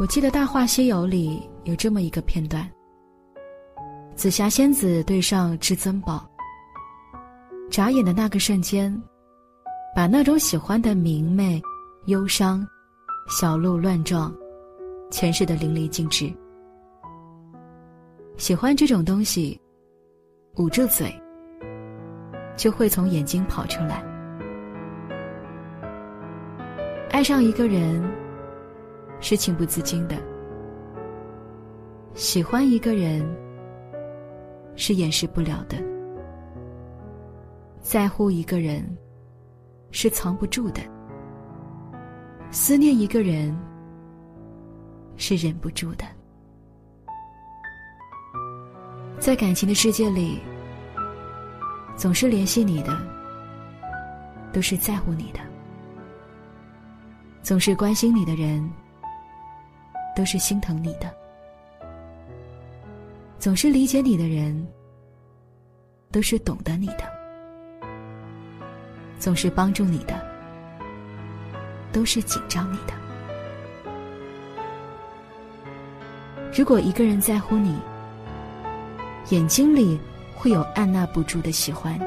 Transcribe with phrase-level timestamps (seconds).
[0.00, 2.66] 我记得《大话西游》里有这么一个片段：
[4.14, 6.26] 紫霞仙子对上至尊宝，
[7.70, 8.90] 眨眼的那个瞬间，
[9.94, 11.60] 把那种喜欢的明媚、
[12.06, 12.66] 忧伤、
[13.28, 14.34] 小鹿乱撞，
[15.10, 16.32] 诠释的淋漓尽致。
[18.38, 19.60] 喜欢这种东西，
[20.56, 21.14] 捂住嘴，
[22.56, 24.02] 就会从眼睛跑出来。
[27.10, 28.02] 爱上一个人。
[29.20, 30.16] 是情不自禁的，
[32.14, 33.24] 喜欢一个人
[34.76, 35.76] 是掩饰不了的，
[37.80, 38.82] 在乎一个人
[39.90, 40.80] 是藏不住的，
[42.50, 43.56] 思念一个人
[45.16, 46.04] 是忍不住的。
[49.18, 50.40] 在感情的世界里，
[51.94, 52.96] 总是联系你的，
[54.50, 55.40] 都是在乎你的，
[57.42, 58.66] 总是关心你的人。
[60.14, 61.10] 都是心疼你的，
[63.38, 64.66] 总是理解你的人，
[66.10, 67.04] 都是懂得你的；
[69.18, 70.20] 总是帮助你的，
[71.92, 72.92] 都是紧张你的。
[76.52, 77.78] 如果一个人在乎你，
[79.30, 79.98] 眼睛里
[80.34, 81.98] 会有按捺不住的喜欢，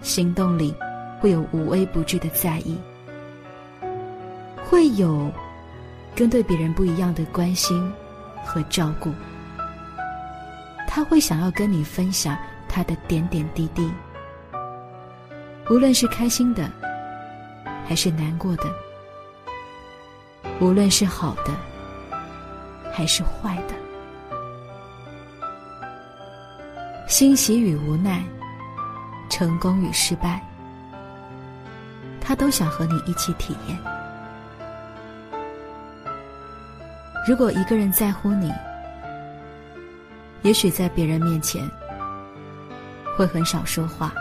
[0.00, 0.74] 行动里
[1.20, 2.76] 会有无微不至的在意，
[4.64, 5.30] 会有。
[6.14, 7.92] 跟对别人不一样的关心
[8.44, 9.12] 和照顾，
[10.86, 12.36] 他会想要跟你分享
[12.68, 13.90] 他的点点滴滴，
[15.68, 16.70] 无论是开心的，
[17.86, 18.64] 还是难过的，
[20.60, 21.52] 无论是好的，
[22.92, 23.74] 还是坏的，
[27.08, 28.22] 欣喜与无奈，
[29.28, 30.40] 成功与失败，
[32.20, 33.93] 他都想和你一起体验。
[37.26, 38.52] 如果一个人在乎你，
[40.42, 41.66] 也许在别人面前
[43.16, 44.12] 会很少说话，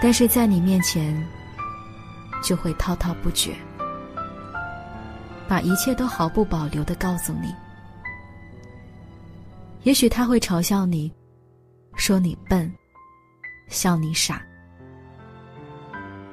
[0.00, 1.14] 但是在你面前
[2.42, 3.54] 就会滔滔不绝，
[5.46, 7.54] 把一切都毫不保留的告诉你。
[9.82, 11.12] 也许他会嘲笑你，
[11.94, 12.72] 说你笨，
[13.68, 14.40] 笑你傻，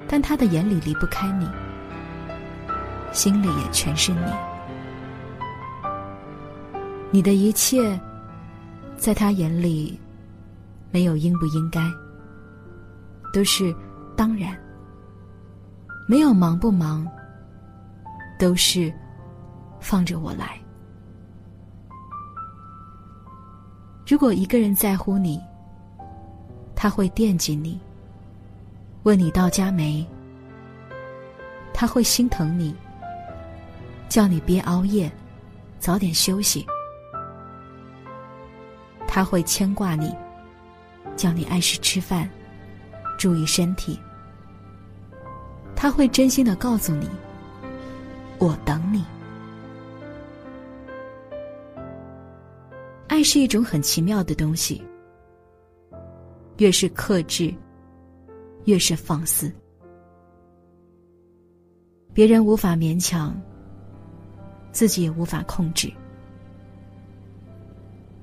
[0.08, 1.50] 但他的眼里离不开你。
[3.18, 4.32] 心里也全是你，
[7.10, 8.00] 你的一切，
[8.96, 10.00] 在他眼里，
[10.92, 11.82] 没有应不应该，
[13.34, 13.76] 都是
[14.16, 14.54] 当然；
[16.08, 17.08] 没有忙不忙，
[18.38, 18.94] 都是
[19.80, 20.56] 放着我来。
[24.06, 25.42] 如果一个人在乎你，
[26.76, 27.80] 他会惦记你，
[29.02, 30.08] 问你到家没，
[31.74, 32.76] 他会心疼你。
[34.10, 35.12] 叫你别熬夜，
[35.80, 36.66] 早点休息。
[39.08, 40.16] 他会牵挂你，
[41.16, 42.30] 叫你按时吃饭，
[43.18, 44.00] 注意身体。
[45.76, 47.10] 他会真心的告诉你
[48.40, 49.04] ：“我等你。”
[53.08, 54.84] 爱是一种很奇妙的东西，
[56.58, 57.54] 越是克制，
[58.66, 59.52] 越是放肆。
[62.14, 63.36] 别人无法勉强。
[64.78, 65.92] 自己也无法控制。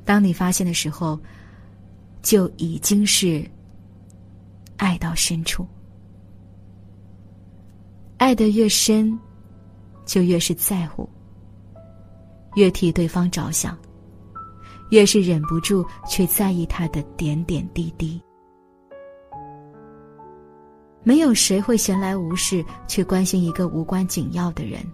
[0.04, 1.18] 当你发现的时候，
[2.22, 3.44] 就已经是
[4.76, 5.66] 爱到深处。
[8.18, 9.18] 爱的越深，
[10.06, 11.10] 就越是在乎，
[12.54, 13.76] 越替对方着想，
[14.90, 18.22] 越是忍不住去在意他的点点滴滴。
[21.02, 24.86] 没有谁会闲来无事去关心一个无关紧要的人。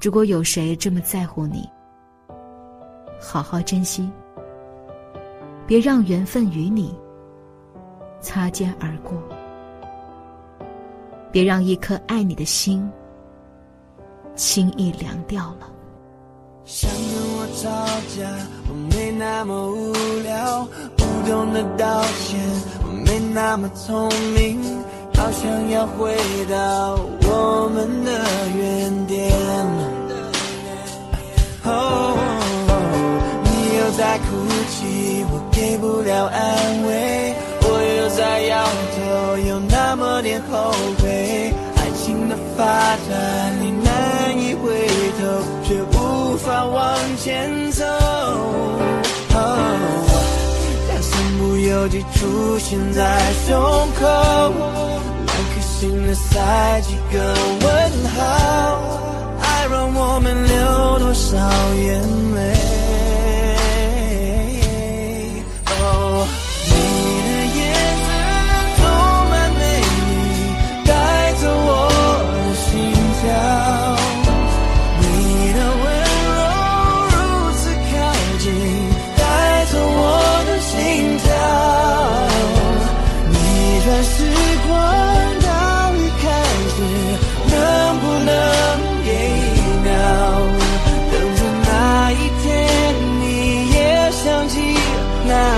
[0.00, 1.68] 如果有谁这么在乎你，
[3.20, 4.10] 好好珍惜，
[5.66, 6.94] 别让缘分与你
[8.20, 9.16] 擦肩而过，
[11.32, 12.90] 别让一颗爱你的心
[14.34, 15.70] 轻易凉掉了。
[16.66, 17.00] 想跟
[17.36, 17.70] 我吵
[18.14, 18.30] 架，
[18.68, 19.92] 我没那么无
[20.22, 20.66] 聊，
[20.96, 22.40] 不懂得道歉，
[22.82, 24.60] 我没那么聪明，
[25.24, 26.14] 好想要回
[26.50, 28.12] 到我们的
[28.58, 29.32] 原点。
[31.64, 32.14] 哦，
[33.42, 34.24] 你又在哭
[34.68, 41.54] 泣，我给不了安慰，我又在摇头，有那么点后悔。
[41.76, 42.62] 爱情的发
[43.08, 44.86] 展，你难以回
[45.18, 45.24] 头，
[45.64, 47.86] 却无法往前走。
[49.32, 49.40] 哦，
[50.86, 53.56] 它身不由己出现在胸
[53.98, 54.52] 口。
[55.84, 57.68] 心里塞几个问
[58.16, 58.18] 号，
[59.38, 61.36] 爱让我们流多少
[61.74, 62.00] 眼
[62.34, 62.93] 泪？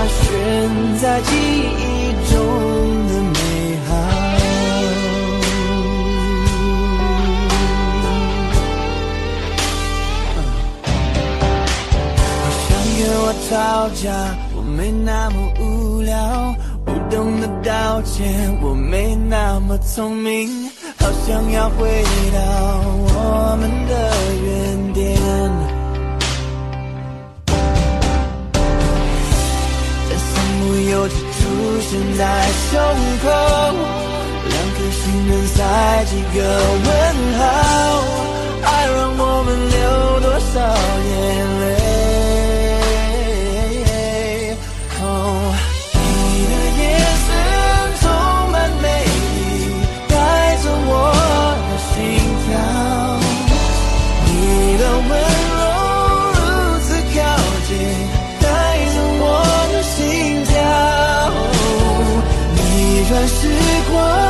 [0.07, 2.35] 悬在记忆中
[3.07, 3.39] 的美
[3.87, 3.89] 好。
[12.33, 13.51] 好想跟我吵
[14.01, 14.05] 架，
[14.55, 16.55] 我没那么无聊，
[16.85, 20.69] 不懂得道歉，我没那么聪明，
[20.99, 22.39] 好想要回到
[23.07, 23.91] 我们的
[24.45, 25.76] 原点。
[30.89, 31.21] 有只出
[31.81, 32.23] 现在
[32.71, 32.79] 胸
[33.23, 33.25] 口，
[34.49, 35.57] 两颗心能塞
[36.05, 36.37] 几个
[36.85, 36.89] 问
[37.37, 37.41] 号？
[38.63, 39.75] 爱让我们流
[40.21, 40.53] 多少
[41.09, 41.15] 眼
[41.61, 41.65] 泪？
[63.27, 63.49] 时
[63.91, 64.26] 光。